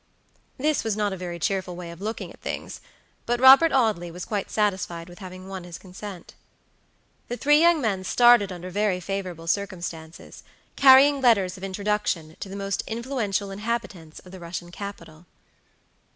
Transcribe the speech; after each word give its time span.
This 0.57 0.83
was 0.83 0.97
not 0.97 1.13
a 1.13 1.15
very 1.15 1.37
cheerful 1.37 1.75
way 1.75 1.91
of 1.91 2.01
looking 2.01 2.33
at 2.33 2.39
things, 2.41 2.81
but 3.27 3.39
Robert 3.39 3.71
Audley 3.71 4.09
was 4.09 4.25
quite 4.25 4.49
satisfied 4.49 5.07
with 5.07 5.19
having 5.19 5.47
won 5.47 5.63
his 5.63 5.77
consent. 5.77 6.33
The 7.27 7.37
three 7.37 7.61
young 7.61 7.79
men 7.79 8.03
started 8.03 8.51
under 8.51 8.71
very 8.71 8.99
favorable 8.99 9.45
circumstances, 9.45 10.41
carrying 10.75 11.21
letters 11.21 11.55
of 11.55 11.63
introduction 11.63 12.35
to 12.39 12.49
the 12.49 12.55
most 12.55 12.81
influential 12.87 13.51
inhabitants 13.51 14.17
of 14.17 14.31
the 14.31 14.39
Russian 14.39 14.71
capital. 14.71 15.27